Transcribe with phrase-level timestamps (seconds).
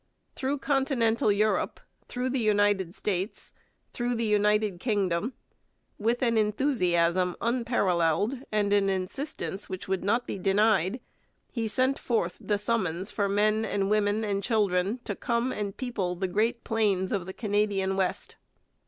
[0.35, 3.53] Through Continental Europe, through the United States,
[3.93, 5.33] through the United Kingdom,
[5.99, 11.01] with an enthusiasm unparalleled and an insistence which would not be denied,
[11.51, 16.15] he sent forth the summons for men and women and children to come and people
[16.15, 18.37] the great plains of the Canadian West.